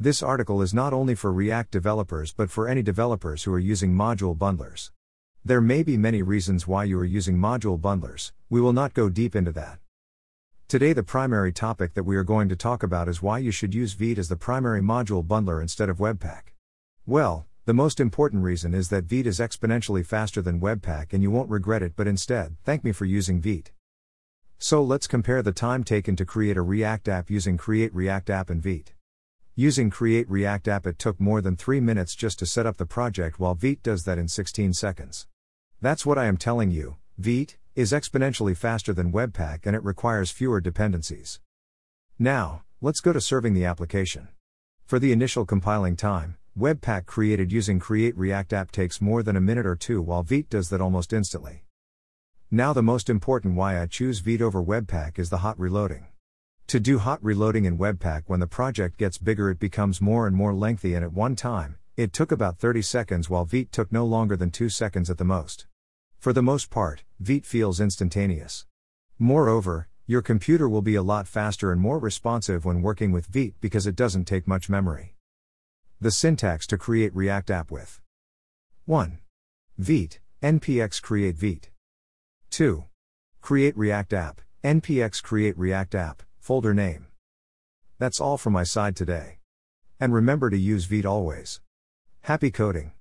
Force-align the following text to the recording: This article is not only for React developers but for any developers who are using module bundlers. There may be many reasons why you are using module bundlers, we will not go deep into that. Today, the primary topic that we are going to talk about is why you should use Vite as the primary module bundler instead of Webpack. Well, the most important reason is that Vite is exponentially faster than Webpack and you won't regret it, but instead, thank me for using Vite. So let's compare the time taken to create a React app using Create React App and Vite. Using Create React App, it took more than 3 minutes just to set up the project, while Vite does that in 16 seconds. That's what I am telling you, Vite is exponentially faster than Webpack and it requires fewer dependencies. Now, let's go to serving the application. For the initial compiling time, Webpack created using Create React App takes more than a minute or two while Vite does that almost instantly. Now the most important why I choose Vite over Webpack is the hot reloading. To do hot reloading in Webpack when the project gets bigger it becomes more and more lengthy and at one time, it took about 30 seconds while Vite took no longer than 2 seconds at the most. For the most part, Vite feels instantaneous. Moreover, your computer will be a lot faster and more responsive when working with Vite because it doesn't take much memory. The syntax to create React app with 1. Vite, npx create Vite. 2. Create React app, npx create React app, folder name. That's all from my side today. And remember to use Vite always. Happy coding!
This 0.00 0.22
article 0.22 0.62
is 0.62 0.72
not 0.72 0.92
only 0.92 1.16
for 1.16 1.32
React 1.32 1.72
developers 1.72 2.32
but 2.32 2.52
for 2.52 2.68
any 2.68 2.82
developers 2.82 3.42
who 3.42 3.52
are 3.52 3.58
using 3.58 3.92
module 3.92 4.38
bundlers. 4.38 4.92
There 5.44 5.60
may 5.60 5.82
be 5.82 5.96
many 5.96 6.22
reasons 6.22 6.68
why 6.68 6.84
you 6.84 6.96
are 7.00 7.04
using 7.04 7.36
module 7.36 7.80
bundlers, 7.80 8.30
we 8.48 8.60
will 8.60 8.72
not 8.72 8.94
go 8.94 9.08
deep 9.08 9.34
into 9.34 9.50
that. 9.52 9.80
Today, 10.68 10.92
the 10.92 11.02
primary 11.02 11.50
topic 11.50 11.94
that 11.94 12.04
we 12.04 12.14
are 12.14 12.22
going 12.22 12.48
to 12.48 12.54
talk 12.54 12.84
about 12.84 13.08
is 13.08 13.22
why 13.22 13.38
you 13.38 13.50
should 13.50 13.74
use 13.74 13.94
Vite 13.94 14.18
as 14.18 14.28
the 14.28 14.36
primary 14.36 14.80
module 14.80 15.26
bundler 15.26 15.60
instead 15.60 15.88
of 15.88 15.98
Webpack. 15.98 16.52
Well, 17.04 17.46
the 17.64 17.74
most 17.74 17.98
important 17.98 18.44
reason 18.44 18.74
is 18.74 18.90
that 18.90 19.06
Vite 19.06 19.26
is 19.26 19.40
exponentially 19.40 20.06
faster 20.06 20.40
than 20.40 20.60
Webpack 20.60 21.12
and 21.12 21.24
you 21.24 21.32
won't 21.32 21.50
regret 21.50 21.82
it, 21.82 21.94
but 21.96 22.06
instead, 22.06 22.54
thank 22.62 22.84
me 22.84 22.92
for 22.92 23.04
using 23.04 23.40
Vite. 23.40 23.72
So 24.60 24.80
let's 24.80 25.08
compare 25.08 25.42
the 25.42 25.50
time 25.50 25.82
taken 25.82 26.14
to 26.14 26.24
create 26.24 26.56
a 26.56 26.62
React 26.62 27.08
app 27.08 27.30
using 27.30 27.56
Create 27.56 27.92
React 27.92 28.30
App 28.30 28.48
and 28.48 28.62
Vite. 28.62 28.92
Using 29.60 29.90
Create 29.90 30.30
React 30.30 30.68
App, 30.68 30.86
it 30.86 31.00
took 31.00 31.18
more 31.18 31.40
than 31.40 31.56
3 31.56 31.80
minutes 31.80 32.14
just 32.14 32.38
to 32.38 32.46
set 32.46 32.64
up 32.64 32.76
the 32.76 32.86
project, 32.86 33.40
while 33.40 33.56
Vite 33.56 33.82
does 33.82 34.04
that 34.04 34.16
in 34.16 34.28
16 34.28 34.72
seconds. 34.72 35.26
That's 35.80 36.06
what 36.06 36.16
I 36.16 36.26
am 36.26 36.36
telling 36.36 36.70
you, 36.70 36.98
Vite 37.18 37.56
is 37.74 37.90
exponentially 37.90 38.56
faster 38.56 38.92
than 38.92 39.10
Webpack 39.10 39.66
and 39.66 39.74
it 39.74 39.82
requires 39.82 40.30
fewer 40.30 40.60
dependencies. 40.60 41.40
Now, 42.20 42.62
let's 42.80 43.00
go 43.00 43.12
to 43.12 43.20
serving 43.20 43.54
the 43.54 43.64
application. 43.64 44.28
For 44.84 45.00
the 45.00 45.10
initial 45.10 45.44
compiling 45.44 45.96
time, 45.96 46.36
Webpack 46.56 47.06
created 47.06 47.50
using 47.50 47.80
Create 47.80 48.16
React 48.16 48.52
App 48.52 48.70
takes 48.70 49.00
more 49.00 49.24
than 49.24 49.34
a 49.34 49.40
minute 49.40 49.66
or 49.66 49.74
two 49.74 50.00
while 50.00 50.22
Vite 50.22 50.48
does 50.48 50.68
that 50.68 50.80
almost 50.80 51.12
instantly. 51.12 51.64
Now 52.48 52.72
the 52.72 52.80
most 52.80 53.10
important 53.10 53.56
why 53.56 53.82
I 53.82 53.86
choose 53.86 54.20
Vite 54.20 54.40
over 54.40 54.62
Webpack 54.62 55.18
is 55.18 55.30
the 55.30 55.38
hot 55.38 55.58
reloading. 55.58 56.06
To 56.68 56.78
do 56.78 56.98
hot 56.98 57.24
reloading 57.24 57.64
in 57.64 57.78
Webpack 57.78 58.24
when 58.26 58.40
the 58.40 58.46
project 58.46 58.98
gets 58.98 59.16
bigger 59.16 59.48
it 59.48 59.58
becomes 59.58 60.02
more 60.02 60.26
and 60.26 60.36
more 60.36 60.52
lengthy 60.52 60.92
and 60.92 61.02
at 61.02 61.14
one 61.14 61.34
time, 61.34 61.78
it 61.96 62.12
took 62.12 62.30
about 62.30 62.58
30 62.58 62.82
seconds 62.82 63.30
while 63.30 63.46
Vite 63.46 63.72
took 63.72 63.90
no 63.90 64.04
longer 64.04 64.36
than 64.36 64.50
2 64.50 64.68
seconds 64.68 65.08
at 65.08 65.16
the 65.16 65.24
most. 65.24 65.66
For 66.18 66.34
the 66.34 66.42
most 66.42 66.68
part, 66.68 67.04
Vite 67.20 67.46
feels 67.46 67.80
instantaneous. 67.80 68.66
Moreover, 69.18 69.88
your 70.06 70.20
computer 70.20 70.68
will 70.68 70.82
be 70.82 70.94
a 70.94 71.02
lot 71.02 71.26
faster 71.26 71.72
and 71.72 71.80
more 71.80 71.98
responsive 71.98 72.66
when 72.66 72.82
working 72.82 73.12
with 73.12 73.28
Vite 73.28 73.54
because 73.62 73.86
it 73.86 73.96
doesn't 73.96 74.26
take 74.26 74.46
much 74.46 74.68
memory. 74.68 75.16
The 76.02 76.10
syntax 76.10 76.66
to 76.66 76.76
create 76.76 77.16
React 77.16 77.50
app 77.50 77.70
with 77.70 78.02
1. 78.84 79.20
Vite, 79.78 80.20
npx 80.42 81.00
create 81.00 81.38
Vite. 81.38 81.70
2. 82.50 82.84
Create 83.40 83.74
React 83.74 84.12
app, 84.12 84.40
npx 84.62 85.22
create 85.22 85.56
React 85.56 85.94
app, 85.94 86.22
folder 86.48 86.72
name. 86.72 87.04
That's 87.98 88.22
all 88.22 88.38
from 88.38 88.54
my 88.54 88.64
side 88.64 88.96
today. 88.96 89.36
And 90.00 90.14
remember 90.14 90.48
to 90.48 90.56
use 90.56 90.86
Vite 90.86 91.04
always. 91.04 91.60
Happy 92.22 92.50
coding! 92.50 92.92